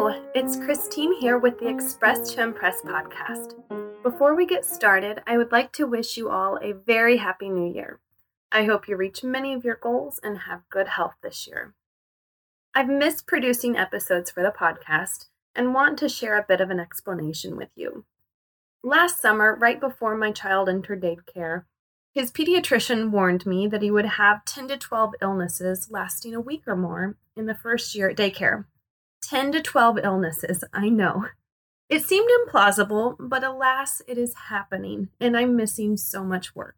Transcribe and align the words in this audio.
Hello, 0.00 0.14
it's 0.32 0.54
Christine 0.54 1.12
here 1.12 1.38
with 1.38 1.58
the 1.58 1.68
Express 1.68 2.32
to 2.32 2.40
Impress 2.40 2.82
podcast. 2.82 3.54
Before 4.04 4.36
we 4.36 4.46
get 4.46 4.64
started, 4.64 5.20
I 5.26 5.36
would 5.36 5.50
like 5.50 5.72
to 5.72 5.88
wish 5.88 6.16
you 6.16 6.30
all 6.30 6.56
a 6.62 6.70
very 6.70 7.16
happy 7.16 7.48
new 7.48 7.74
year. 7.74 7.98
I 8.52 8.62
hope 8.62 8.86
you 8.86 8.94
reach 8.94 9.24
many 9.24 9.54
of 9.54 9.64
your 9.64 9.74
goals 9.74 10.20
and 10.22 10.38
have 10.46 10.70
good 10.70 10.86
health 10.86 11.14
this 11.20 11.48
year. 11.48 11.74
I've 12.76 12.88
missed 12.88 13.26
producing 13.26 13.76
episodes 13.76 14.30
for 14.30 14.40
the 14.40 14.54
podcast 14.56 15.26
and 15.56 15.74
want 15.74 15.98
to 15.98 16.08
share 16.08 16.38
a 16.38 16.46
bit 16.46 16.60
of 16.60 16.70
an 16.70 16.78
explanation 16.78 17.56
with 17.56 17.70
you. 17.74 18.04
Last 18.84 19.20
summer, 19.20 19.56
right 19.56 19.80
before 19.80 20.16
my 20.16 20.30
child 20.30 20.68
entered 20.68 21.02
daycare, 21.02 21.64
his 22.14 22.30
pediatrician 22.30 23.10
warned 23.10 23.46
me 23.46 23.66
that 23.66 23.82
he 23.82 23.90
would 23.90 24.06
have 24.06 24.44
10 24.44 24.68
to 24.68 24.76
12 24.76 25.14
illnesses 25.20 25.88
lasting 25.90 26.36
a 26.36 26.40
week 26.40 26.62
or 26.68 26.76
more 26.76 27.16
in 27.34 27.46
the 27.46 27.56
first 27.56 27.96
year 27.96 28.10
at 28.10 28.16
daycare. 28.16 28.66
10 29.28 29.52
to 29.52 29.60
12 29.60 29.98
illnesses, 30.02 30.64
I 30.72 30.88
know. 30.88 31.26
It 31.90 32.02
seemed 32.02 32.30
implausible, 32.30 33.14
but 33.20 33.44
alas, 33.44 34.00
it 34.08 34.16
is 34.16 34.34
happening, 34.48 35.10
and 35.20 35.36
I'm 35.36 35.54
missing 35.54 35.98
so 35.98 36.24
much 36.24 36.56
work. 36.56 36.76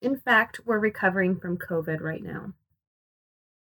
In 0.00 0.16
fact, 0.16 0.60
we're 0.64 0.78
recovering 0.78 1.40
from 1.40 1.58
COVID 1.58 2.00
right 2.00 2.22
now. 2.22 2.52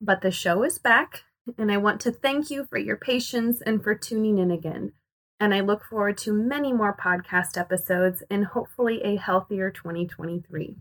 But 0.02 0.20
the 0.20 0.30
show 0.30 0.64
is 0.64 0.78
back, 0.78 1.22
and 1.56 1.72
I 1.72 1.78
want 1.78 1.98
to 2.02 2.12
thank 2.12 2.50
you 2.50 2.66
for 2.66 2.76
your 2.76 2.98
patience 2.98 3.62
and 3.62 3.82
for 3.82 3.94
tuning 3.94 4.36
in 4.36 4.50
again. 4.50 4.92
And 5.40 5.54
I 5.54 5.60
look 5.60 5.82
forward 5.82 6.18
to 6.18 6.32
many 6.34 6.74
more 6.74 6.94
podcast 6.94 7.56
episodes 7.56 8.22
and 8.28 8.44
hopefully 8.44 9.00
a 9.02 9.16
healthier 9.16 9.70
2023. 9.70 10.76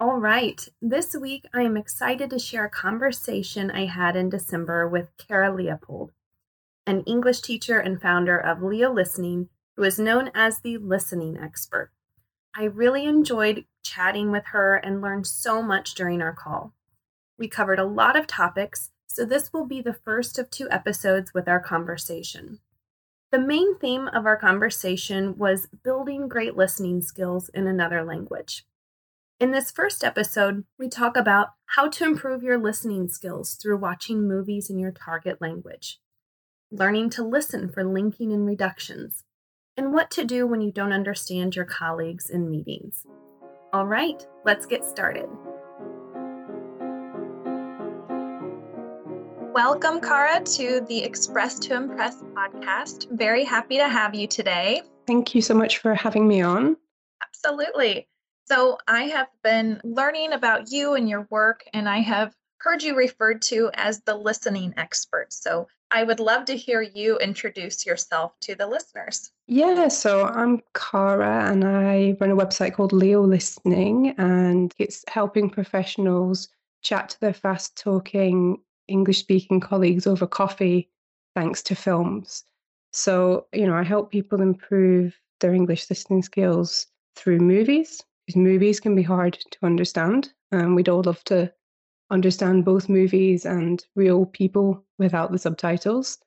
All 0.00 0.16
right, 0.16 0.66
this 0.80 1.14
week 1.14 1.44
I 1.52 1.60
am 1.60 1.76
excited 1.76 2.30
to 2.30 2.38
share 2.38 2.64
a 2.64 2.70
conversation 2.70 3.70
I 3.70 3.84
had 3.84 4.16
in 4.16 4.30
December 4.30 4.88
with 4.88 5.14
Kara 5.18 5.54
Leopold, 5.54 6.12
an 6.86 7.02
English 7.02 7.42
teacher 7.42 7.78
and 7.78 8.00
founder 8.00 8.38
of 8.38 8.62
Leo 8.62 8.90
Listening, 8.90 9.50
who 9.76 9.82
is 9.82 9.98
known 9.98 10.30
as 10.34 10.60
the 10.60 10.78
listening 10.78 11.36
expert. 11.36 11.90
I 12.56 12.64
really 12.64 13.04
enjoyed 13.04 13.66
chatting 13.82 14.30
with 14.30 14.44
her 14.52 14.76
and 14.76 15.02
learned 15.02 15.26
so 15.26 15.62
much 15.62 15.94
during 15.94 16.22
our 16.22 16.32
call. 16.32 16.72
We 17.38 17.46
covered 17.46 17.78
a 17.78 17.84
lot 17.84 18.16
of 18.16 18.26
topics, 18.26 18.88
so 19.06 19.26
this 19.26 19.52
will 19.52 19.66
be 19.66 19.82
the 19.82 19.92
first 19.92 20.38
of 20.38 20.48
two 20.48 20.70
episodes 20.70 21.34
with 21.34 21.46
our 21.46 21.60
conversation. 21.60 22.60
The 23.32 23.38
main 23.38 23.76
theme 23.76 24.08
of 24.08 24.24
our 24.24 24.38
conversation 24.38 25.36
was 25.36 25.68
building 25.84 26.26
great 26.26 26.56
listening 26.56 27.02
skills 27.02 27.50
in 27.50 27.66
another 27.66 28.02
language. 28.02 28.64
In 29.40 29.52
this 29.52 29.70
first 29.70 30.04
episode, 30.04 30.64
we 30.78 30.90
talk 30.90 31.16
about 31.16 31.54
how 31.64 31.88
to 31.88 32.04
improve 32.04 32.42
your 32.42 32.58
listening 32.58 33.08
skills 33.08 33.54
through 33.54 33.78
watching 33.78 34.28
movies 34.28 34.68
in 34.68 34.78
your 34.78 34.90
target 34.92 35.40
language, 35.40 35.98
learning 36.70 37.08
to 37.08 37.26
listen 37.26 37.70
for 37.70 37.82
linking 37.82 38.34
and 38.34 38.44
reductions, 38.44 39.24
and 39.78 39.94
what 39.94 40.10
to 40.10 40.24
do 40.24 40.46
when 40.46 40.60
you 40.60 40.70
don't 40.70 40.92
understand 40.92 41.56
your 41.56 41.64
colleagues 41.64 42.28
in 42.28 42.50
meetings. 42.50 43.06
All 43.72 43.86
right, 43.86 44.22
let's 44.44 44.66
get 44.66 44.84
started. 44.84 45.30
Welcome, 49.54 50.02
Kara, 50.02 50.44
to 50.44 50.84
the 50.86 51.02
Express 51.02 51.58
to 51.60 51.76
Impress 51.76 52.22
podcast. 52.34 53.10
Very 53.16 53.44
happy 53.44 53.78
to 53.78 53.88
have 53.88 54.14
you 54.14 54.26
today. 54.26 54.82
Thank 55.06 55.34
you 55.34 55.40
so 55.40 55.54
much 55.54 55.78
for 55.78 55.94
having 55.94 56.28
me 56.28 56.42
on. 56.42 56.76
Absolutely. 57.22 58.06
So, 58.50 58.78
I 58.88 59.02
have 59.04 59.28
been 59.44 59.80
learning 59.84 60.32
about 60.32 60.72
you 60.72 60.94
and 60.94 61.08
your 61.08 61.28
work, 61.30 61.62
and 61.72 61.88
I 61.88 61.98
have 61.98 62.34
heard 62.58 62.82
you 62.82 62.96
referred 62.96 63.42
to 63.42 63.70
as 63.74 64.00
the 64.00 64.16
listening 64.16 64.74
expert. 64.76 65.32
So, 65.32 65.68
I 65.92 66.02
would 66.02 66.18
love 66.18 66.46
to 66.46 66.56
hear 66.56 66.82
you 66.82 67.16
introduce 67.18 67.86
yourself 67.86 68.32
to 68.40 68.56
the 68.56 68.66
listeners. 68.66 69.30
Yeah, 69.46 69.86
so 69.86 70.24
I'm 70.24 70.64
Kara, 70.74 71.48
and 71.48 71.64
I 71.64 72.16
run 72.20 72.32
a 72.32 72.36
website 72.36 72.74
called 72.74 72.92
Leo 72.92 73.22
Listening, 73.22 74.16
and 74.18 74.74
it's 74.78 75.04
helping 75.06 75.48
professionals 75.48 76.48
chat 76.82 77.10
to 77.10 77.20
their 77.20 77.32
fast 77.32 77.76
talking 77.76 78.60
English 78.88 79.20
speaking 79.20 79.60
colleagues 79.60 80.08
over 80.08 80.26
coffee 80.26 80.90
thanks 81.36 81.62
to 81.62 81.76
films. 81.76 82.42
So, 82.92 83.46
you 83.52 83.68
know, 83.68 83.76
I 83.76 83.84
help 83.84 84.10
people 84.10 84.42
improve 84.42 85.16
their 85.38 85.54
English 85.54 85.88
listening 85.88 86.24
skills 86.24 86.88
through 87.14 87.38
movies 87.38 88.02
movies 88.36 88.80
can 88.80 88.94
be 88.94 89.02
hard 89.02 89.38
to 89.50 89.58
understand. 89.62 90.32
And 90.52 90.74
we'd 90.74 90.88
all 90.88 91.02
love 91.02 91.22
to 91.24 91.52
understand 92.10 92.64
both 92.64 92.88
movies 92.88 93.46
and 93.46 93.84
real 93.94 94.26
people 94.26 94.84
without 94.98 95.32
the 95.32 95.38
subtitles. 95.38 96.18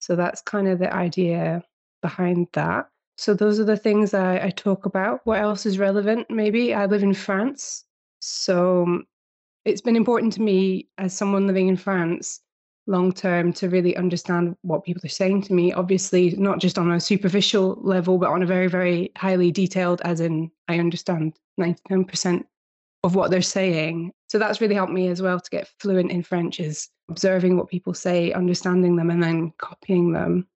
So 0.00 0.16
that's 0.16 0.42
kind 0.42 0.68
of 0.68 0.78
the 0.78 0.92
idea 0.92 1.62
behind 2.02 2.48
that. 2.52 2.88
So 3.16 3.34
those 3.34 3.60
are 3.60 3.64
the 3.64 3.76
things 3.76 4.14
I, 4.14 4.46
I 4.46 4.50
talk 4.50 4.86
about. 4.86 5.20
What 5.24 5.40
else 5.40 5.66
is 5.66 5.78
relevant? 5.78 6.30
Maybe 6.30 6.72
I 6.74 6.86
live 6.86 7.02
in 7.02 7.14
France. 7.14 7.84
So 8.20 9.02
it's 9.64 9.82
been 9.82 9.96
important 9.96 10.32
to 10.34 10.42
me 10.42 10.88
as 10.98 11.14
someone 11.14 11.46
living 11.46 11.68
in 11.68 11.76
France 11.76 12.40
long 12.86 13.12
term 13.12 13.52
to 13.54 13.68
really 13.68 13.96
understand 13.96 14.56
what 14.62 14.84
people 14.84 15.02
are 15.04 15.08
saying 15.08 15.42
to 15.42 15.52
me. 15.52 15.72
Obviously, 15.72 16.30
not 16.36 16.58
just 16.58 16.78
on 16.78 16.90
a 16.90 17.00
superficial 17.00 17.78
level, 17.80 18.18
but 18.18 18.30
on 18.30 18.42
a 18.42 18.46
very, 18.46 18.66
very 18.66 19.12
highly 19.16 19.50
detailed, 19.50 20.00
as 20.02 20.20
in 20.20 20.50
I 20.68 20.78
understand 20.78 21.34
99% 21.58 22.44
of 23.02 23.14
what 23.14 23.30
they're 23.30 23.42
saying. 23.42 24.12
So 24.28 24.38
that's 24.38 24.60
really 24.60 24.74
helped 24.74 24.92
me 24.92 25.08
as 25.08 25.22
well 25.22 25.40
to 25.40 25.50
get 25.50 25.68
fluent 25.78 26.10
in 26.10 26.22
French 26.22 26.60
is 26.60 26.88
observing 27.08 27.56
what 27.56 27.68
people 27.68 27.94
say, 27.94 28.32
understanding 28.32 28.96
them, 28.96 29.10
and 29.10 29.22
then 29.22 29.52
copying 29.58 30.12
them. 30.12 30.46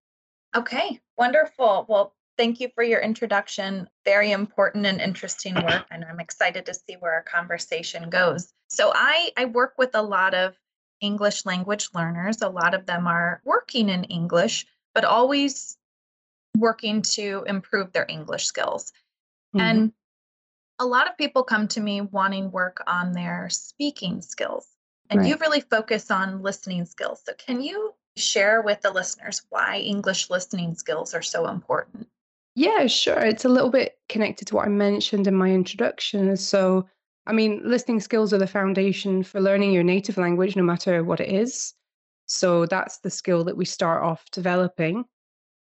Okay, 0.54 1.00
wonderful. 1.18 1.86
Well, 1.88 2.14
thank 2.36 2.60
you 2.60 2.68
for 2.74 2.84
your 2.84 3.00
introduction. 3.00 3.88
Very 4.04 4.30
important 4.30 4.86
and 4.86 5.00
interesting 5.00 5.54
work, 5.54 5.86
and 5.90 6.04
I'm 6.04 6.20
excited 6.20 6.66
to 6.66 6.74
see 6.74 6.94
where 6.98 7.12
our 7.12 7.22
conversation 7.22 8.10
goes. 8.10 8.52
So 8.68 8.92
I 8.94 9.30
I 9.36 9.46
work 9.46 9.74
with 9.78 9.90
a 9.94 10.02
lot 10.02 10.34
of 10.34 10.54
English 11.00 11.44
language 11.44 11.88
learners. 11.94 12.42
A 12.42 12.48
lot 12.48 12.74
of 12.74 12.86
them 12.86 13.06
are 13.06 13.40
working 13.44 13.88
in 13.88 14.04
English, 14.04 14.66
but 14.94 15.04
always 15.04 15.76
working 16.56 17.02
to 17.02 17.44
improve 17.46 17.92
their 17.92 18.06
English 18.08 18.46
skills. 18.46 18.92
Mm-hmm. 19.54 19.60
And 19.60 19.92
a 20.78 20.86
lot 20.86 21.08
of 21.08 21.16
people 21.16 21.42
come 21.42 21.68
to 21.68 21.80
me 21.80 22.00
wanting 22.00 22.50
work 22.50 22.82
on 22.86 23.12
their 23.12 23.48
speaking 23.50 24.22
skills. 24.22 24.66
And 25.10 25.20
right. 25.20 25.28
you 25.28 25.36
really 25.36 25.60
focus 25.60 26.10
on 26.10 26.42
listening 26.42 26.84
skills. 26.86 27.22
So, 27.24 27.32
can 27.34 27.60
you 27.60 27.94
share 28.16 28.62
with 28.62 28.80
the 28.80 28.90
listeners 28.90 29.42
why 29.50 29.78
English 29.78 30.30
listening 30.30 30.74
skills 30.74 31.14
are 31.14 31.22
so 31.22 31.46
important? 31.48 32.08
Yeah, 32.54 32.86
sure. 32.86 33.18
It's 33.18 33.44
a 33.44 33.48
little 33.48 33.70
bit 33.70 33.98
connected 34.08 34.46
to 34.48 34.54
what 34.54 34.66
I 34.66 34.70
mentioned 34.70 35.26
in 35.26 35.34
my 35.34 35.50
introduction. 35.50 36.36
So, 36.36 36.88
I 37.26 37.32
mean, 37.32 37.62
listening 37.64 38.00
skills 38.00 38.32
are 38.32 38.38
the 38.38 38.46
foundation 38.46 39.22
for 39.22 39.40
learning 39.40 39.72
your 39.72 39.82
native 39.82 40.18
language, 40.18 40.56
no 40.56 40.62
matter 40.62 41.02
what 41.02 41.20
it 41.20 41.30
is. 41.30 41.74
So 42.26 42.66
that's 42.66 42.98
the 42.98 43.10
skill 43.10 43.44
that 43.44 43.56
we 43.56 43.64
start 43.64 44.02
off 44.02 44.24
developing. 44.30 45.04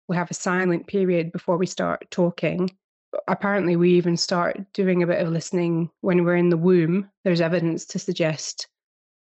We 0.09 0.17
have 0.17 0.31
a 0.31 0.35
silent 0.35 0.87
period 0.87 1.33
before 1.33 1.57
we 1.57 1.67
start 1.67 2.11
talking. 2.11 2.71
Apparently, 3.29 3.77
we 3.77 3.93
even 3.93 4.17
start 4.17 4.61
doing 4.73 5.03
a 5.03 5.07
bit 5.07 5.21
of 5.21 5.33
listening 5.33 5.91
when 6.01 6.25
we're 6.25 6.37
in 6.37 6.49
the 6.49 6.57
womb. 6.57 7.09
There's 7.25 7.41
evidence 7.41 7.85
to 7.87 7.99
suggest 7.99 8.69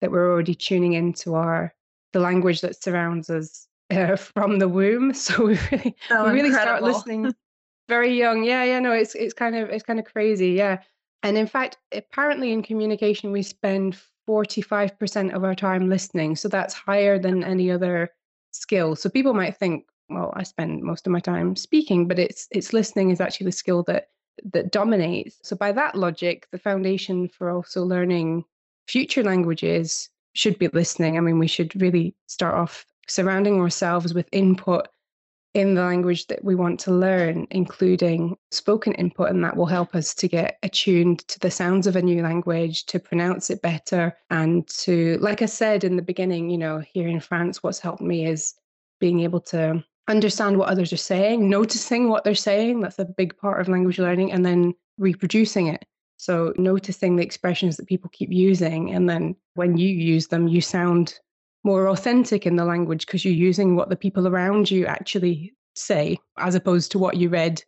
that 0.01 0.11
we're 0.11 0.31
already 0.31 0.55
tuning 0.55 0.93
into 0.93 1.35
our 1.35 1.73
the 2.13 2.19
language 2.19 2.61
that 2.61 2.81
surrounds 2.81 3.29
us 3.29 3.67
uh, 3.91 4.16
from 4.16 4.59
the 4.59 4.69
womb. 4.69 5.13
So 5.13 5.45
we 5.45 5.59
really, 5.72 5.95
so 6.07 6.25
we 6.25 6.31
really 6.31 6.51
start 6.51 6.83
listening 6.83 7.33
very 7.89 8.17
young. 8.17 8.43
Yeah, 8.43 8.63
yeah, 8.63 8.79
no, 8.79 8.91
it's 8.91 9.16
it's 9.16 9.33
kind 9.33 9.55
of 9.55 9.69
it's 9.69 9.83
kind 9.83 9.99
of 9.99 10.05
crazy. 10.05 10.51
Yeah, 10.51 10.79
and 11.23 11.38
in 11.38 11.47
fact, 11.47 11.78
apparently 11.94 12.52
in 12.52 12.61
communication, 12.61 13.31
we 13.31 13.41
spend 13.41 13.97
45% 14.28 15.34
of 15.34 15.43
our 15.43 15.55
time 15.55 15.90
listening. 15.90 16.35
So 16.35 16.47
that's 16.47 16.73
higher 16.73 17.17
than 17.17 17.43
any 17.43 17.72
other 17.72 18.09
skill. 18.52 18.96
So 18.96 19.09
people 19.09 19.34
might 19.34 19.58
think, 19.58 19.85
well, 20.09 20.34
I 20.35 20.43
spend 20.43 20.84
most 20.84 21.08
of 21.08 21.11
my 21.11 21.20
time 21.20 21.55
speaking, 21.55 22.08
but 22.08 22.20
it's 22.20 22.47
it's 22.52 22.73
listening 22.73 23.09
is 23.09 23.22
actually 23.22 23.46
the 23.46 23.52
skill 23.53 23.84
that 23.84 24.09
that 24.52 24.72
dominates. 24.72 25.40
So 25.43 25.55
by 25.55 25.72
that 25.72 25.96
logic, 25.96 26.47
the 26.52 26.58
foundation 26.58 27.28
for 27.29 27.49
also 27.49 27.84
learning 27.84 28.43
future 28.87 29.23
languages 29.23 30.09
should 30.34 30.59
be 30.59 30.67
listening. 30.70 31.17
I 31.17 31.22
mean, 31.22 31.40
we 31.40 31.47
should 31.47 31.79
really 31.81 32.16
start 32.28 32.55
off 32.55 32.85
surrounding 33.08 33.59
ourselves 33.59 34.14
with 34.14 34.28
input 34.31 34.87
in 35.53 35.76
the 35.76 35.84
language 35.84 36.26
that 36.28 36.44
we 36.44 36.55
want 36.55 36.79
to 36.79 36.91
learn, 36.91 37.46
including 37.52 38.35
spoken 38.52 38.94
input, 38.94 39.29
and 39.29 39.44
that 39.44 39.55
will 39.55 39.67
help 39.67 39.94
us 39.94 40.16
to 40.16 40.28
get 40.28 40.58
attuned 40.64 41.20
to 41.28 41.40
the 41.40 41.52
sounds 41.52 41.85
of 41.85 41.96
a 41.96 42.02
new 42.02 42.23
language, 42.23 42.85
to 42.88 43.00
pronounce 43.00 43.50
it 43.50 43.61
better, 43.61 44.16
and 44.32 44.67
to, 44.67 45.17
like 45.20 45.41
I 45.41 45.46
said 45.46 45.84
in 45.84 45.96
the 45.96 46.02
beginning, 46.02 46.50
you 46.50 46.58
know, 46.58 46.79
here 46.79 47.08
in 47.08 47.20
France, 47.20 47.61
what's 47.61 47.79
helped 47.79 48.02
me 48.02 48.26
is 48.26 48.55
being 49.00 49.20
able 49.20 49.41
to 49.41 49.84
understand 50.08 50.58
what 50.58 50.70
others 50.70 50.91
are 50.91 50.97
saying, 50.97 51.47
noticing 51.50 52.09
what 52.09 52.23
they're 52.23 52.35
saying. 52.35 52.82
That's 52.82 52.99
a 52.99 53.06
big 53.06 53.38
part 53.38 53.61
of 53.61 53.70
language 53.70 53.99
learning, 53.99 54.32
and 54.32 54.46
then 54.46 54.73
reproducing 54.97 55.67
it. 55.67 55.85
So, 56.17 56.53
noticing 56.58 57.16
the 57.16 57.23
expressions 57.23 57.78
that 57.78 57.88
people 57.88 58.09
keep 58.11 58.32
using, 58.32 58.91
and 58.91 59.08
then 59.08 59.35
when 59.53 59.78
you 59.78 59.90
use 59.90 60.28
them, 60.28 60.47
you 60.47 60.61
sound 60.61 61.20
more 61.63 61.87
authentic 61.87 62.45
in 62.45 62.55
the 62.55 62.65
language 62.65 63.05
because 63.05 63.23
you're 63.23 63.33
using 63.33 63.75
what 63.75 63.89
the 63.89 63.95
people 63.95 64.27
around 64.27 64.69
you 64.69 64.85
actually 64.85 65.53
say, 65.75 66.17
as 66.37 66.55
opposed 66.55 66.91
to 66.91 66.99
what 66.99 67.17
you 67.17 67.29
read 67.29 67.63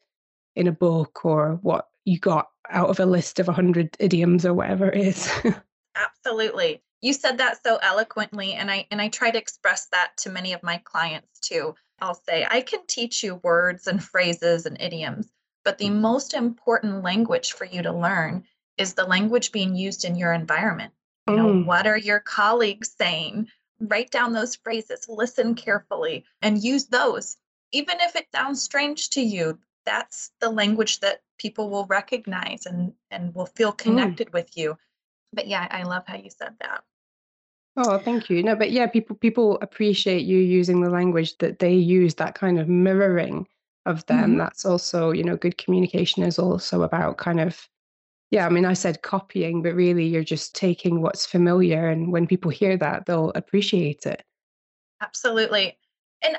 in 0.55 0.67
a 0.67 0.71
book 0.71 1.25
or 1.25 1.59
what 1.61 1.87
you 2.05 2.19
got 2.19 2.47
out 2.69 2.89
of 2.89 2.99
a 2.99 3.05
list 3.05 3.39
of 3.39 3.47
100 3.47 3.95
idioms 3.99 4.45
or 4.45 4.53
whatever 4.53 4.89
it 4.89 5.07
is. 5.07 5.29
Absolutely. 5.95 6.81
You 7.01 7.13
said 7.13 7.37
that 7.37 7.61
so 7.63 7.77
eloquently 7.81 8.53
and 8.53 8.71
I 8.71 8.87
and 8.89 9.01
I 9.01 9.09
try 9.09 9.31
to 9.31 9.37
express 9.37 9.87
that 9.91 10.17
to 10.17 10.29
many 10.29 10.53
of 10.53 10.63
my 10.63 10.77
clients 10.83 11.39
too. 11.39 11.75
I'll 12.01 12.15
say 12.15 12.45
I 12.49 12.61
can 12.61 12.85
teach 12.87 13.23
you 13.23 13.35
words 13.35 13.87
and 13.87 14.03
phrases 14.03 14.65
and 14.65 14.79
idioms, 14.81 15.29
but 15.63 15.77
the 15.77 15.89
most 15.89 16.33
important 16.33 17.03
language 17.03 17.53
for 17.53 17.65
you 17.65 17.81
to 17.83 17.93
learn 17.93 18.45
is 18.77 18.93
the 18.93 19.05
language 19.05 19.51
being 19.51 19.75
used 19.75 20.03
in 20.03 20.15
your 20.15 20.33
environment. 20.33 20.93
You 21.27 21.35
know, 21.35 21.47
mm. 21.47 21.65
what 21.65 21.87
are 21.87 21.97
your 21.97 22.19
colleagues 22.19 22.93
saying? 22.97 23.47
Write 23.79 24.11
down 24.11 24.33
those 24.33 24.55
phrases, 24.55 25.05
listen 25.09 25.55
carefully, 25.55 26.25
and 26.41 26.63
use 26.63 26.85
those. 26.85 27.37
Even 27.71 27.97
if 27.99 28.15
it 28.15 28.27
sounds 28.33 28.61
strange 28.61 29.09
to 29.11 29.21
you, 29.21 29.59
that's 29.85 30.31
the 30.39 30.49
language 30.49 30.99
that 31.01 31.21
people 31.37 31.69
will 31.69 31.85
recognize 31.85 32.65
and, 32.65 32.93
and 33.11 33.35
will 33.35 33.45
feel 33.45 33.73
mm. 33.73 33.77
connected 33.77 34.29
mm. 34.29 34.33
with 34.33 34.55
you. 34.55 34.77
But 35.33 35.47
yeah, 35.47 35.67
I 35.69 35.83
love 35.83 36.03
how 36.07 36.15
you 36.15 36.29
said 36.29 36.53
that. 36.61 36.83
Oh, 37.77 37.97
thank 37.97 38.29
you. 38.29 38.41
No, 38.41 38.55
but 38.55 38.71
yeah, 38.71 38.87
people 38.87 39.17
people 39.17 39.59
appreciate 39.61 40.23
you 40.23 40.37
using 40.37 40.81
the 40.81 40.89
language 40.89 41.37
that 41.39 41.59
they 41.59 41.73
use, 41.73 42.15
that 42.15 42.35
kind 42.35 42.57
of 42.57 42.69
mirroring 42.69 43.47
of 43.85 44.05
them. 44.05 44.31
Mm-hmm. 44.31 44.37
That's 44.37 44.65
also, 44.65 45.11
you 45.11 45.23
know, 45.23 45.35
good 45.35 45.57
communication 45.57 46.23
is 46.23 46.39
also 46.39 46.83
about 46.83 47.17
kind 47.17 47.41
of 47.41 47.67
yeah, 48.31 48.45
I 48.45 48.49
mean, 48.49 48.65
I 48.65 48.73
said 48.73 49.01
copying, 49.01 49.61
but 49.61 49.75
really 49.75 50.05
you're 50.05 50.23
just 50.23 50.55
taking 50.55 51.01
what's 51.01 51.25
familiar. 51.25 51.87
And 51.87 52.11
when 52.11 52.27
people 52.27 52.51
hear 52.51 52.77
that, 52.77 53.05
they'll 53.05 53.31
appreciate 53.35 54.05
it. 54.05 54.23
Absolutely. 55.01 55.77
And 56.23 56.37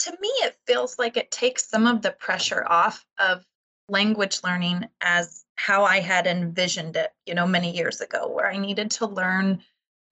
to 0.00 0.12
me, 0.20 0.28
it 0.42 0.56
feels 0.66 0.98
like 0.98 1.16
it 1.16 1.30
takes 1.30 1.68
some 1.68 1.86
of 1.86 2.02
the 2.02 2.10
pressure 2.10 2.66
off 2.66 3.04
of 3.18 3.44
language 3.88 4.40
learning 4.42 4.86
as 5.00 5.44
how 5.56 5.84
I 5.84 6.00
had 6.00 6.26
envisioned 6.26 6.96
it, 6.96 7.12
you 7.26 7.34
know, 7.34 7.46
many 7.46 7.74
years 7.76 8.00
ago, 8.00 8.28
where 8.28 8.50
I 8.50 8.56
needed 8.56 8.90
to 8.92 9.06
learn 9.06 9.62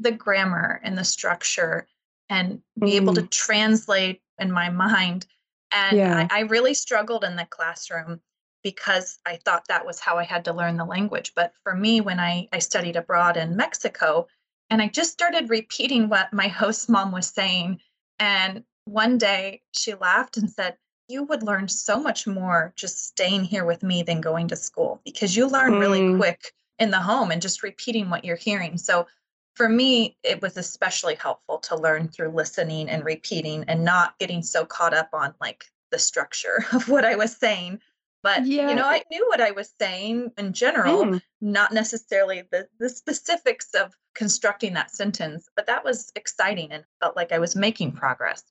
the 0.01 0.13
grammar 0.13 0.81
and 0.85 0.97
the 0.97 1.05
structure 1.05 1.87
and 2.29 2.61
be 2.79 2.93
mm. 2.93 2.97
able 2.97 3.15
to 3.15 3.23
mm. 3.23 3.31
translate 3.31 4.21
in 4.39 4.53
my 4.53 4.71
mind. 4.71 5.27
And 5.73 5.97
yeah. 5.97 6.29
I, 6.31 6.41
I 6.41 6.41
really 6.43 6.75
struggled 6.75 7.25
in 7.25 7.37
the 7.37 7.47
classroom 7.47 8.21
because 8.63 9.19
I 9.27 9.37
thought 9.37 9.69
that 9.69 9.87
was 9.87 10.01
how 10.01 10.19
I 10.19 10.25
had 10.25 10.45
to 10.47 10.53
learn 10.53 10.77
the 10.77 10.85
language. 10.85 11.33
But 11.35 11.53
for 11.63 11.75
me, 11.75 12.01
when 12.01 12.21
I, 12.21 12.49
I 12.53 12.59
studied 12.59 12.97
abroad 12.97 13.37
in 13.37 13.57
Mexico, 13.57 14.27
and 14.71 14.83
I 14.83 14.89
just 14.89 15.13
started 15.13 15.51
repeating 15.51 16.09
what 16.09 16.33
my 16.33 16.49
host 16.49 16.89
mom 16.89 17.13
was 17.13 17.29
saying. 17.29 17.81
And 18.19 18.65
one 18.85 19.19
day 19.19 19.63
she 19.73 19.95
laughed 19.95 20.37
and 20.37 20.51
said, 20.51 20.77
You 21.09 21.25
would 21.25 21.43
learn 21.43 21.69
so 21.69 22.01
much 22.01 22.27
more 22.27 22.73
just 22.77 23.07
staying 23.07 23.45
here 23.45 23.65
with 23.65 23.83
me 23.83 24.03
than 24.03 24.21
going 24.21 24.49
to 24.49 24.57
school 24.57 25.01
because 25.05 25.37
you 25.37 25.47
learn 25.47 25.75
mm. 25.75 25.81
really 25.81 26.17
quick 26.17 26.53
in 26.79 26.91
the 26.91 27.01
home 27.01 27.31
and 27.31 27.43
just 27.43 27.63
repeating 27.63 28.11
what 28.11 28.25
you're 28.25 28.37
hearing. 28.37 28.77
So 28.77 29.07
for 29.55 29.69
me, 29.69 30.17
it 30.23 30.41
was 30.41 30.57
especially 30.57 31.17
helpful 31.17 31.59
to 31.59 31.77
learn 31.77 32.09
through 32.09 32.31
listening 32.31 32.89
and 32.89 33.05
repeating 33.05 33.65
and 33.69 33.85
not 33.85 34.19
getting 34.19 34.43
so 34.43 34.65
caught 34.65 34.95
up 34.95 35.09
on 35.13 35.35
like 35.41 35.65
the 35.91 35.99
structure 35.99 36.65
of 36.73 36.89
what 36.89 37.05
I 37.05 37.17
was 37.17 37.37
saying 37.37 37.81
but 38.23 38.47
yeah. 38.47 38.69
you 38.69 38.75
know 38.75 38.85
i 38.85 39.03
knew 39.11 39.25
what 39.29 39.41
i 39.41 39.51
was 39.51 39.73
saying 39.81 40.31
in 40.39 40.53
general 40.53 41.05
mm. 41.05 41.23
not 41.41 41.73
necessarily 41.73 42.43
the, 42.51 42.67
the 42.79 42.89
specifics 42.89 43.75
of 43.75 43.95
constructing 44.15 44.75
that 44.75 44.91
sentence 44.91 45.49
but 45.57 45.67
that 45.67 45.85
was 45.85 46.13
exciting 46.17 46.73
and 46.73 46.85
felt 47.01 47.17
like 47.17 47.33
i 47.33 47.39
was 47.39 47.55
making 47.55 47.93
progress 47.93 48.43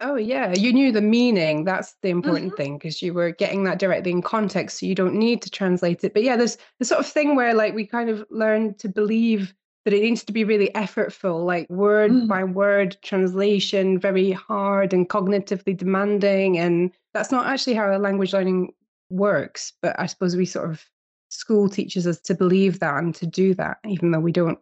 oh 0.00 0.16
yeah 0.16 0.52
you 0.56 0.72
knew 0.72 0.90
the 0.90 1.00
meaning 1.00 1.64
that's 1.64 1.94
the 2.02 2.08
important 2.08 2.48
mm-hmm. 2.48 2.56
thing 2.56 2.78
because 2.78 3.02
you 3.02 3.14
were 3.14 3.30
getting 3.30 3.64
that 3.64 3.78
directly 3.78 4.10
in 4.10 4.22
context 4.22 4.78
so 4.78 4.86
you 4.86 4.94
don't 4.94 5.14
need 5.14 5.40
to 5.40 5.50
translate 5.50 6.02
it 6.02 6.12
but 6.12 6.22
yeah 6.22 6.36
there's 6.36 6.58
the 6.78 6.84
sort 6.84 7.00
of 7.00 7.06
thing 7.06 7.36
where 7.36 7.54
like 7.54 7.74
we 7.74 7.86
kind 7.86 8.10
of 8.10 8.24
learn 8.30 8.74
to 8.74 8.88
believe 8.88 9.54
that 9.84 9.94
it 9.94 10.02
needs 10.02 10.24
to 10.24 10.32
be 10.32 10.44
really 10.44 10.70
effortful, 10.74 11.44
like 11.44 11.68
word 11.68 12.12
mm. 12.12 12.28
by 12.28 12.44
word 12.44 12.96
translation, 13.02 13.98
very 13.98 14.30
hard 14.30 14.92
and 14.92 15.08
cognitively 15.08 15.76
demanding. 15.76 16.58
And 16.58 16.92
that's 17.14 17.32
not 17.32 17.46
actually 17.46 17.74
how 17.74 17.96
language 17.96 18.32
learning 18.32 18.72
works. 19.12 19.72
But 19.82 19.98
I 19.98 20.06
suppose 20.06 20.36
we 20.36 20.46
sort 20.46 20.70
of 20.70 20.84
school 21.28 21.68
teaches 21.68 22.06
us 22.06 22.20
to 22.20 22.34
believe 22.34 22.80
that 22.80 23.02
and 23.02 23.14
to 23.16 23.26
do 23.26 23.54
that, 23.54 23.78
even 23.86 24.10
though 24.10 24.20
we 24.20 24.32
don't, 24.32 24.58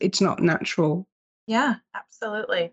it's 0.00 0.20
not 0.20 0.40
natural. 0.40 1.06
Yeah, 1.46 1.76
absolutely. 1.94 2.72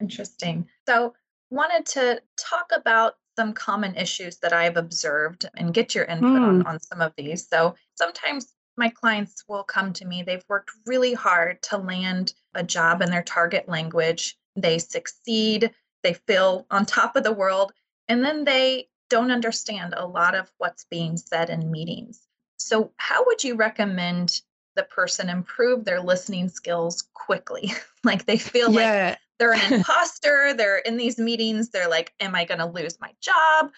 Interesting. 0.00 0.68
So, 0.86 1.14
wanted 1.50 1.86
to 1.86 2.20
talk 2.36 2.70
about 2.74 3.14
some 3.36 3.52
common 3.52 3.94
issues 3.96 4.38
that 4.38 4.52
I've 4.52 4.76
observed 4.76 5.46
and 5.56 5.74
get 5.74 5.94
your 5.94 6.04
input 6.04 6.30
mm. 6.30 6.42
on, 6.42 6.66
on 6.66 6.80
some 6.80 7.00
of 7.00 7.12
these. 7.16 7.48
So, 7.48 7.74
sometimes 7.94 8.54
my 8.76 8.88
clients 8.88 9.44
will 9.48 9.62
come 9.62 9.92
to 9.94 10.04
me, 10.04 10.22
they've 10.22 10.44
worked 10.48 10.70
really 10.86 11.14
hard 11.14 11.62
to 11.62 11.78
land 11.78 12.34
a 12.54 12.62
job 12.62 13.02
in 13.02 13.10
their 13.10 13.22
target 13.22 13.68
language. 13.68 14.36
They 14.56 14.78
succeed, 14.78 15.70
they 16.02 16.14
feel 16.14 16.66
on 16.70 16.86
top 16.86 17.16
of 17.16 17.24
the 17.24 17.32
world, 17.32 17.72
and 18.08 18.24
then 18.24 18.44
they 18.44 18.88
don't 19.10 19.30
understand 19.30 19.94
a 19.96 20.06
lot 20.06 20.34
of 20.34 20.50
what's 20.58 20.84
being 20.84 21.16
said 21.16 21.50
in 21.50 21.70
meetings. 21.70 22.26
So, 22.56 22.92
how 22.96 23.24
would 23.26 23.44
you 23.44 23.56
recommend 23.56 24.40
the 24.76 24.84
person 24.84 25.28
improve 25.28 25.84
their 25.84 26.00
listening 26.00 26.48
skills 26.48 27.08
quickly? 27.14 27.72
like 28.04 28.26
they 28.26 28.38
feel 28.38 28.72
yeah. 28.72 29.08
like 29.08 29.18
they're 29.38 29.52
an 29.52 29.72
imposter, 29.74 30.54
they're 30.54 30.78
in 30.78 30.96
these 30.96 31.18
meetings, 31.18 31.70
they're 31.70 31.88
like, 31.88 32.12
Am 32.20 32.34
I 32.34 32.44
going 32.44 32.60
to 32.60 32.66
lose 32.66 32.98
my 33.00 33.12
job? 33.20 33.72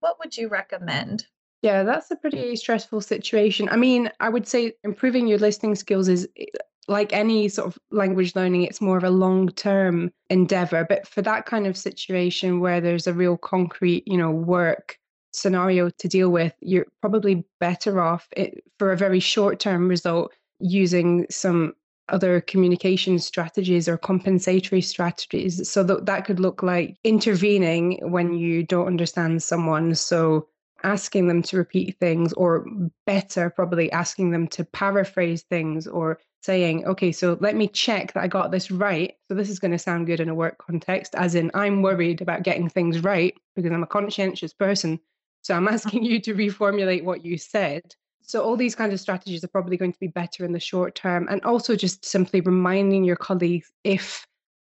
What 0.00 0.18
would 0.18 0.36
you 0.36 0.48
recommend? 0.48 1.26
Yeah, 1.62 1.84
that's 1.84 2.10
a 2.10 2.16
pretty 2.16 2.56
stressful 2.56 3.02
situation. 3.02 3.68
I 3.68 3.76
mean, 3.76 4.10
I 4.18 4.28
would 4.28 4.48
say 4.48 4.72
improving 4.82 5.28
your 5.28 5.38
listening 5.38 5.76
skills 5.76 6.08
is 6.08 6.28
eh, 6.36 6.46
like 6.88 7.12
any 7.12 7.48
sort 7.48 7.68
of 7.68 7.78
language 7.90 8.34
learning, 8.34 8.62
it's 8.62 8.80
more 8.80 8.96
of 8.96 9.04
a 9.04 9.10
long 9.10 9.48
term 9.50 10.10
endeavor. 10.30 10.84
But 10.88 11.06
for 11.06 11.22
that 11.22 11.46
kind 11.46 11.66
of 11.66 11.76
situation 11.76 12.60
where 12.60 12.80
there's 12.80 13.06
a 13.06 13.14
real 13.14 13.36
concrete, 13.36 14.02
you 14.06 14.16
know, 14.16 14.30
work 14.30 14.98
scenario 15.32 15.90
to 15.90 16.08
deal 16.08 16.30
with, 16.30 16.52
you're 16.60 16.86
probably 17.00 17.44
better 17.60 18.00
off 18.00 18.28
it, 18.36 18.62
for 18.78 18.92
a 18.92 18.96
very 18.96 19.20
short 19.20 19.60
term 19.60 19.88
result 19.88 20.32
using 20.58 21.26
some 21.30 21.74
other 22.08 22.40
communication 22.40 23.18
strategies 23.18 23.88
or 23.88 23.96
compensatory 23.96 24.82
strategies. 24.82 25.68
So 25.68 25.82
that, 25.84 26.06
that 26.06 26.24
could 26.24 26.40
look 26.40 26.62
like 26.62 26.96
intervening 27.04 27.98
when 28.02 28.34
you 28.34 28.64
don't 28.64 28.88
understand 28.88 29.42
someone. 29.42 29.94
So 29.94 30.48
asking 30.84 31.28
them 31.28 31.42
to 31.42 31.56
repeat 31.56 31.96
things, 32.00 32.32
or 32.32 32.66
better, 33.06 33.50
probably 33.50 33.90
asking 33.92 34.32
them 34.32 34.48
to 34.48 34.64
paraphrase 34.64 35.42
things 35.42 35.86
or 35.86 36.18
saying, 36.42 36.84
okay, 36.86 37.12
so 37.12 37.38
let 37.40 37.54
me 37.54 37.68
check 37.68 38.12
that 38.12 38.22
I 38.22 38.26
got 38.26 38.50
this 38.50 38.70
right. 38.70 39.14
So 39.28 39.34
this 39.34 39.48
is 39.48 39.58
going 39.58 39.70
to 39.70 39.78
sound 39.78 40.06
good 40.06 40.20
in 40.20 40.28
a 40.28 40.34
work 40.34 40.58
context, 40.58 41.14
as 41.14 41.34
in, 41.34 41.50
I'm 41.54 41.82
worried 41.82 42.20
about 42.20 42.42
getting 42.42 42.68
things 42.68 43.02
right 43.02 43.34
because 43.54 43.70
I'm 43.70 43.82
a 43.82 43.86
conscientious 43.86 44.52
person. 44.52 44.98
So 45.42 45.54
I'm 45.54 45.64
mm-hmm. 45.64 45.74
asking 45.74 46.04
you 46.04 46.20
to 46.20 46.34
reformulate 46.34 47.04
what 47.04 47.24
you 47.24 47.38
said. 47.38 47.94
So 48.22 48.42
all 48.42 48.56
these 48.56 48.74
kinds 48.74 48.92
of 48.92 49.00
strategies 49.00 49.44
are 49.44 49.48
probably 49.48 49.76
going 49.76 49.92
to 49.92 50.00
be 50.00 50.08
better 50.08 50.44
in 50.44 50.52
the 50.52 50.60
short 50.60 50.94
term. 50.94 51.28
And 51.30 51.42
also 51.42 51.76
just 51.76 52.04
simply 52.04 52.40
reminding 52.40 53.04
your 53.04 53.16
colleagues 53.16 53.70
if 53.84 54.26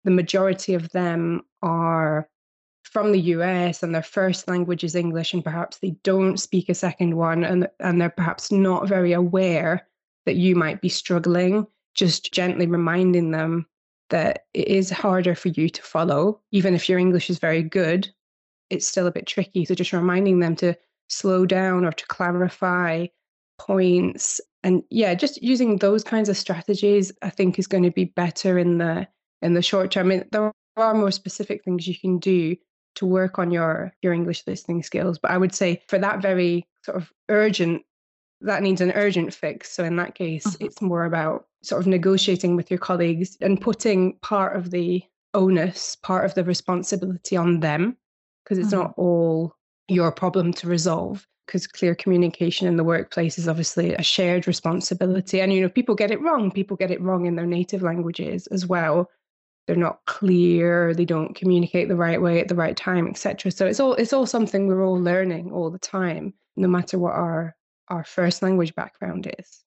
the 0.03 0.11
majority 0.11 0.73
of 0.73 0.89
them 0.91 1.41
are 1.61 2.29
from 2.83 3.11
the 3.11 3.19
US 3.19 3.83
and 3.83 3.93
their 3.93 4.03
first 4.03 4.47
language 4.47 4.83
is 4.83 4.95
English 4.95 5.33
and 5.33 5.43
perhaps 5.43 5.79
they 5.79 5.91
don't 6.03 6.39
speak 6.39 6.69
a 6.69 6.73
second 6.73 7.15
one 7.15 7.43
and, 7.43 7.67
and 7.79 7.99
they're 7.99 8.09
perhaps 8.09 8.51
not 8.51 8.87
very 8.87 9.11
aware 9.11 9.86
that 10.27 10.35
you 10.35 10.55
might 10.55 10.81
be 10.81 10.89
struggling, 10.89 11.65
just 11.95 12.33
gently 12.33 12.67
reminding 12.67 13.31
them 13.31 13.65
that 14.09 14.45
it 14.53 14.67
is 14.67 14.89
harder 14.89 15.35
for 15.35 15.47
you 15.47 15.69
to 15.69 15.81
follow. 15.81 16.41
Even 16.51 16.75
if 16.75 16.89
your 16.89 16.99
English 16.99 17.29
is 17.29 17.39
very 17.39 17.63
good, 17.63 18.09
it's 18.69 18.85
still 18.85 19.07
a 19.07 19.11
bit 19.11 19.25
tricky. 19.25 19.63
So 19.63 19.73
just 19.73 19.93
reminding 19.93 20.39
them 20.39 20.57
to 20.57 20.75
slow 21.07 21.45
down 21.45 21.85
or 21.85 21.93
to 21.93 22.05
clarify 22.07 23.07
points. 23.57 24.41
And 24.63 24.83
yeah, 24.89 25.13
just 25.13 25.41
using 25.41 25.77
those 25.77 26.03
kinds 26.03 26.27
of 26.27 26.37
strategies, 26.37 27.13
I 27.21 27.29
think 27.29 27.57
is 27.57 27.67
going 27.67 27.83
to 27.83 27.91
be 27.91 28.05
better 28.05 28.59
in 28.59 28.79
the 28.79 29.07
in 29.41 29.53
the 29.53 29.61
short 29.61 29.91
term. 29.91 30.07
I 30.07 30.09
mean, 30.09 30.25
there 30.31 30.51
are 30.75 30.93
more 30.93 31.11
specific 31.11 31.63
things 31.63 31.87
you 31.87 31.97
can 31.97 32.19
do 32.19 32.57
to 32.95 33.05
work 33.05 33.39
on 33.39 33.49
your 33.49 33.93
your 34.01 34.11
English 34.11 34.43
listening 34.45 34.83
skills. 34.83 35.19
But 35.19 35.31
I 35.31 35.37
would 35.37 35.55
say 35.55 35.81
for 35.87 35.97
that 35.99 36.21
very 36.21 36.67
sort 36.83 36.97
of 36.97 37.13
urgent 37.29 37.83
that 38.41 38.61
needs 38.61 38.81
an 38.81 38.91
urgent 38.91 39.33
fix. 39.33 39.71
So 39.71 39.83
in 39.83 39.95
that 39.97 40.15
case, 40.15 40.45
mm-hmm. 40.45 40.65
it's 40.65 40.81
more 40.81 41.05
about 41.05 41.47
sort 41.63 41.81
of 41.81 41.87
negotiating 41.87 42.55
with 42.55 42.69
your 42.69 42.77
colleagues 42.77 43.37
and 43.41 43.59
putting 43.59 44.17
part 44.19 44.55
of 44.55 44.71
the 44.71 45.03
onus, 45.33 45.95
part 45.95 46.25
of 46.25 46.35
the 46.35 46.43
responsibility 46.43 47.35
on 47.35 47.59
them, 47.59 47.97
because 48.43 48.57
it's 48.57 48.69
mm-hmm. 48.69 48.83
not 48.83 48.93
all 48.97 49.55
your 49.87 50.11
problem 50.11 50.53
to 50.53 50.67
resolve. 50.67 51.27
Because 51.45 51.65
clear 51.65 51.95
communication 51.95 52.67
in 52.67 52.75
the 52.75 52.83
workplace 52.83 53.37
is 53.37 53.47
obviously 53.47 53.93
a 53.93 54.03
shared 54.03 54.47
responsibility. 54.47 55.39
And, 55.39 55.53
you 55.53 55.61
know, 55.61 55.69
people 55.69 55.95
get 55.95 56.11
it 56.11 56.21
wrong. 56.21 56.51
People 56.51 56.75
get 56.75 56.91
it 56.91 56.99
wrong 57.01 57.25
in 57.25 57.37
their 57.37 57.45
native 57.45 57.81
languages 57.81 58.47
as 58.47 58.67
well. 58.67 59.09
they're 59.67 59.75
not 59.75 59.99
clear, 60.05 60.93
they 60.93 61.05
don't 61.05 61.35
communicate 61.35 61.89
the 61.89 61.95
right 61.95 62.21
way 62.21 62.39
at 62.39 62.47
the 62.47 62.55
right 62.55 62.75
time, 62.75 63.07
etc. 63.07 63.51
So 63.51 63.67
it's 63.67 63.79
all 63.79 63.93
it's 63.95 64.13
all 64.13 64.25
something 64.25 64.65
we're 64.65 64.83
all 64.83 64.99
learning 64.99 65.51
all 65.51 65.69
the 65.69 65.77
time, 65.77 66.33
no 66.55 66.67
matter 66.67 66.97
what 66.97 67.13
our 67.13 67.55
our 67.89 68.03
first 68.03 68.41
language 68.41 68.75
background 68.75 69.31
is. 69.39 69.63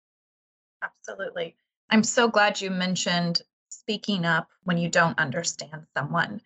Absolutely. 0.83 1.57
I'm 1.91 2.05
so 2.05 2.29
glad 2.29 2.61
you 2.61 2.71
mentioned 2.71 3.43
speaking 3.69 4.25
up 4.25 4.49
when 4.65 4.79
you 4.79 4.89
don't 4.89 5.19
understand 5.19 5.87
someone. 5.97 6.41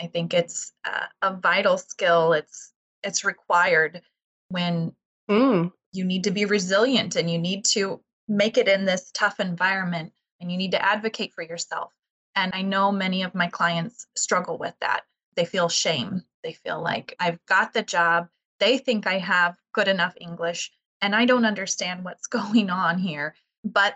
I 0.00 0.06
think 0.06 0.34
it's 0.34 0.72
uh, 0.84 1.06
a 1.22 1.36
vital 1.36 1.78
skill. 1.78 2.32
It's 2.32 2.72
it's 3.02 3.24
required 3.24 4.02
when 4.48 4.92
mm. 5.30 5.72
you 5.92 6.04
need 6.04 6.24
to 6.24 6.30
be 6.30 6.44
resilient 6.44 7.16
and 7.16 7.30
you 7.30 7.38
need 7.38 7.64
to 7.66 8.00
make 8.28 8.58
it 8.58 8.68
in 8.68 8.84
this 8.84 9.10
tough 9.12 9.40
environment 9.40 10.12
and 10.40 10.50
you 10.50 10.58
need 10.58 10.72
to 10.72 10.84
advocate 10.84 11.32
for 11.34 11.42
yourself. 11.42 11.92
And 12.36 12.52
I 12.54 12.62
know 12.62 12.92
many 12.92 13.22
of 13.22 13.34
my 13.34 13.48
clients 13.48 14.06
struggle 14.16 14.58
with 14.58 14.74
that. 14.80 15.02
They 15.34 15.44
feel 15.44 15.68
shame. 15.68 16.22
They 16.42 16.52
feel 16.52 16.82
like 16.82 17.14
I've 17.18 17.44
got 17.46 17.72
the 17.72 17.82
job. 17.82 18.28
They 18.58 18.78
think 18.78 19.06
I 19.06 19.18
have 19.18 19.56
good 19.72 19.88
enough 19.88 20.14
English 20.20 20.70
and 21.02 21.14
I 21.14 21.24
don't 21.24 21.44
understand 21.44 22.04
what's 22.04 22.26
going 22.38 22.70
on 22.70 22.98
here. 22.98 23.34
But 23.64 23.94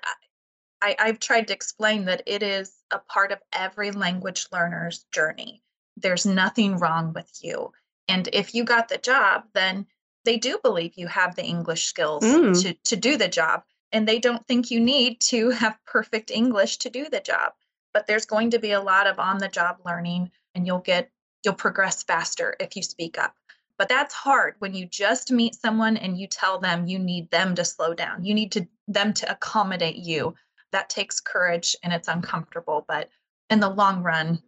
I, 0.83 0.97
I've 0.99 1.19
tried 1.19 1.49
to 1.49 1.55
explain 1.55 2.05
that 2.07 2.23
it 2.27 2.43
is 2.43 2.73
a 2.91 2.99
part 2.99 3.33
of 3.33 3.39
every 3.53 3.91
language 3.91 4.47
learner's 4.53 5.07
journey. 5.13 5.63
There's 5.97 6.27
nothing 6.27 6.77
wrong 6.77 7.13
with 7.15 7.31
you. 7.41 7.73
And 8.09 8.29
if 8.33 8.55
you 8.55 8.65
got 8.65 8.89
the 8.89 8.99
job, 8.99 9.45
then 9.55 9.87
they 10.25 10.37
do 10.37 10.59
believe 10.63 10.93
you 10.97 11.07
have 11.07 11.37
the 11.37 11.45
English 11.45 11.85
skills 11.85 12.23
mm. 12.23 12.61
to, 12.63 12.75
to 12.75 12.97
do 12.97 13.17
the 13.17 13.29
job. 13.29 13.63
And 13.93 14.07
they 14.07 14.19
don't 14.19 14.47
think 14.47 14.71
you 14.71 14.81
need 14.81 15.21
to 15.23 15.51
have 15.63 15.79
perfect 15.87 16.31
English 16.31 16.79
to 16.79 16.91
do 16.91 17.09
the 17.09 17.21
job. 17.21 17.53
But 17.93 18.07
there's 18.07 18.27
going 18.27 18.51
to 18.51 18.59
be 18.59 18.73
a 18.73 18.81
lot 18.81 19.07
of 19.07 19.19
on 19.19 19.39
the 19.39 19.49
job 19.49 19.77
learning, 19.87 20.33
and 20.55 20.67
you'll 20.67 20.81
get, 20.81 21.11
you'll 21.45 21.55
progress 21.55 22.03
faster 22.03 22.57
if 22.59 22.75
you 22.75 22.83
speak 22.83 23.19
up. 23.19 23.35
But 23.79 23.89
that's 23.89 24.15
hard 24.15 24.55
when 24.61 24.75
you 24.75 24.87
just 24.87 25.33
meet 25.33 25.55
someone 25.55 25.97
and 25.97 26.19
you 26.19 26.27
tell 26.29 26.59
them 26.59 26.87
you 26.87 26.99
need 26.99 27.31
them 27.31 27.55
to 27.57 27.65
slow 27.65 27.93
down. 27.93 28.25
You 28.25 28.35
need 28.35 28.53
to 28.53 28.67
them 28.87 29.13
to 29.15 29.31
accommodate 29.31 29.97
you. 29.97 30.35
That 30.73 30.91
takes 30.91 31.21
courage 31.21 31.77
and 31.83 31.93
it's 31.93 32.09
uncomfortable, 32.09 32.85
but 32.87 33.09
in 33.51 33.61
the 33.61 33.71
long 33.71 34.03
run, 34.03 34.43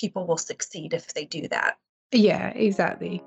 people 0.00 0.26
will 0.26 0.38
succeed 0.38 0.94
if 0.94 1.12
they 1.14 1.24
do 1.24 1.48
that. 1.48 1.76
Yeah, 2.12 2.48
exactly. 2.48 3.22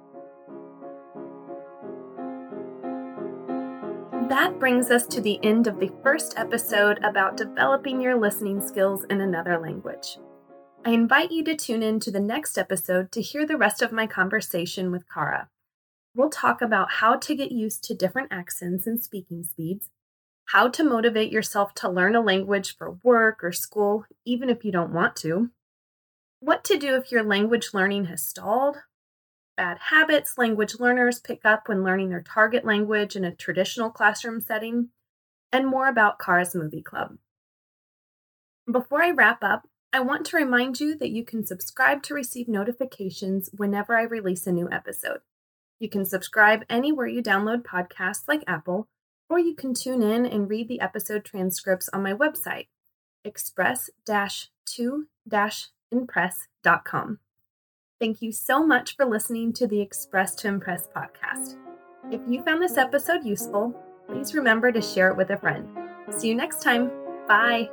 That 4.29 4.57
brings 4.59 4.89
us 4.89 5.05
to 5.07 5.21
the 5.21 5.39
end 5.43 5.67
of 5.67 5.79
the 5.79 5.91
first 6.01 6.33
episode 6.37 6.97
about 7.03 7.37
developing 7.37 8.01
your 8.01 8.19
listening 8.19 8.59
skills 8.59 9.05
in 9.11 9.21
another 9.21 9.59
language. 9.59 10.17
I 10.87 10.91
invite 10.91 11.31
you 11.31 11.43
to 11.45 11.55
tune 11.55 11.81
in 11.81 11.99
to 12.01 12.11
the 12.11 12.19
next 12.19 12.59
episode 12.59 13.11
to 13.13 13.21
hear 13.21 13.43
the 13.43 13.57
rest 13.57 13.81
of 13.81 13.91
my 13.91 14.05
conversation 14.05 14.91
with 14.91 15.11
Kara. 15.11 15.49
We'll 16.13 16.29
talk 16.29 16.61
about 16.61 16.91
how 16.91 17.15
to 17.15 17.35
get 17.35 17.51
used 17.51 17.83
to 17.85 17.95
different 17.95 18.31
accents 18.31 18.85
and 18.85 19.03
speaking 19.03 19.43
speeds, 19.43 19.89
how 20.49 20.69
to 20.69 20.83
motivate 20.83 21.31
yourself 21.31 21.73
to 21.75 21.89
learn 21.89 22.15
a 22.15 22.21
language 22.21 22.77
for 22.77 22.99
work 23.03 23.43
or 23.43 23.51
school, 23.51 24.05
even 24.25 24.47
if 24.47 24.63
you 24.63 24.71
don't 24.71 24.93
want 24.93 25.15
to, 25.17 25.49
what 26.39 26.63
to 26.65 26.77
do 26.77 26.95
if 26.95 27.11
your 27.11 27.23
language 27.23 27.69
learning 27.73 28.05
has 28.05 28.21
stalled, 28.21 28.77
bad 29.57 29.79
habits 29.89 30.37
language 30.37 30.79
learners 30.79 31.19
pick 31.19 31.43
up 31.43 31.67
when 31.67 31.83
learning 31.83 32.09
their 32.09 32.21
target 32.21 32.63
language 32.63 33.15
in 33.15 33.25
a 33.25 33.35
traditional 33.35 33.89
classroom 33.89 34.39
setting, 34.39 34.89
and 35.51 35.65
more 35.65 35.87
about 35.87 36.19
Kara's 36.19 36.53
Movie 36.53 36.83
Club. 36.83 37.17
Before 38.71 39.01
I 39.01 39.09
wrap 39.09 39.43
up, 39.43 39.67
I 39.93 40.01
want 40.01 40.25
to 40.27 40.37
remind 40.37 40.79
you 40.79 40.97
that 40.97 41.11
you 41.11 41.23
can 41.23 41.45
subscribe 41.45 42.03
to 42.03 42.13
receive 42.13 42.47
notifications 42.47 43.49
whenever 43.55 43.95
I 43.95 44.03
release 44.03 44.45
a 44.45 44.51
new 44.51 44.69
episode. 44.69 45.19
You 45.79 45.89
can 45.89 46.05
subscribe 46.05 46.63
anywhere 46.69 47.07
you 47.07 47.21
download 47.21 47.63
podcasts 47.63 48.27
like 48.27 48.43
Apple, 48.47 48.87
or 49.29 49.39
you 49.39 49.55
can 49.55 49.73
tune 49.73 50.01
in 50.01 50.25
and 50.25 50.49
read 50.49 50.67
the 50.67 50.81
episode 50.81 51.25
transcripts 51.25 51.89
on 51.93 52.03
my 52.03 52.13
website, 52.13 52.67
express 53.23 53.89
2 54.05 55.07
impress.com. 55.91 57.19
Thank 57.99 58.21
you 58.21 58.31
so 58.31 58.65
much 58.65 58.95
for 58.95 59.05
listening 59.05 59.53
to 59.53 59.67
the 59.67 59.81
Express 59.81 60.35
to 60.35 60.47
Impress 60.47 60.87
podcast. 60.87 61.57
If 62.11 62.21
you 62.27 62.43
found 62.43 62.61
this 62.61 62.77
episode 62.77 63.23
useful, 63.23 63.73
please 64.07 64.35
remember 64.35 64.71
to 64.71 64.81
share 64.81 65.09
it 65.09 65.17
with 65.17 65.29
a 65.29 65.37
friend. 65.37 65.67
See 66.11 66.27
you 66.27 66.35
next 66.35 66.61
time. 66.61 66.91
Bye. 67.27 67.69